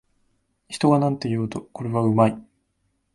[0.67, 2.43] 人がなんと言おうと、これはうまい